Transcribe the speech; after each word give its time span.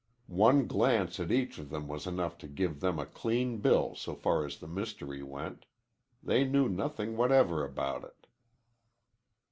One 0.25 0.65
glance 0.65 1.19
at 1.19 1.31
each 1.31 1.59
of 1.59 1.69
them 1.69 1.87
was 1.87 2.07
enough 2.07 2.39
to 2.39 2.47
give 2.47 2.79
them 2.79 2.97
a 2.97 3.05
clean 3.05 3.59
bill 3.59 3.93
so 3.93 4.15
far 4.15 4.43
as 4.47 4.57
the 4.57 4.65
mystery 4.67 5.21
went. 5.21 5.65
They 6.23 6.43
knew 6.43 6.67
nothing 6.67 7.15
whatever 7.17 7.63
about 7.63 8.05
it. 8.05 8.25